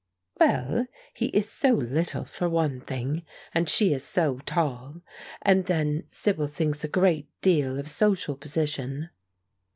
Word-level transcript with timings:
"Well, 0.39 0.87
he 1.13 1.27
is 1.27 1.47
so 1.47 1.73
little, 1.75 2.25
for 2.25 2.49
one 2.49 2.79
thing, 2.81 3.23
and 3.53 3.69
she 3.69 3.93
is 3.93 4.03
so 4.03 4.39
tall. 4.47 5.03
And 5.43 5.65
then 5.67 6.05
Sibyl 6.07 6.47
thinks 6.47 6.83
a 6.83 6.87
great 6.87 7.29
deal 7.41 7.77
of 7.77 7.87
social 7.87 8.35
position." 8.35 9.11